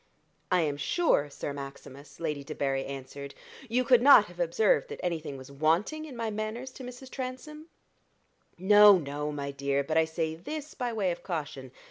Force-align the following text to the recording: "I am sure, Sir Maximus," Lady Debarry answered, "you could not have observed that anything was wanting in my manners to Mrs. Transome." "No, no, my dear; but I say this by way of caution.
"I 0.49 0.61
am 0.61 0.77
sure, 0.77 1.29
Sir 1.29 1.53
Maximus," 1.53 2.19
Lady 2.19 2.43
Debarry 2.43 2.87
answered, 2.87 3.35
"you 3.69 3.83
could 3.83 4.01
not 4.01 4.25
have 4.25 4.39
observed 4.39 4.87
that 4.87 4.99
anything 5.03 5.37
was 5.37 5.51
wanting 5.51 6.05
in 6.05 6.15
my 6.17 6.31
manners 6.31 6.71
to 6.71 6.83
Mrs. 6.83 7.11
Transome." 7.11 7.67
"No, 8.57 8.97
no, 8.97 9.31
my 9.31 9.51
dear; 9.51 9.83
but 9.83 9.99
I 9.99 10.05
say 10.05 10.33
this 10.33 10.73
by 10.73 10.91
way 10.91 11.11
of 11.11 11.21
caution. 11.21 11.71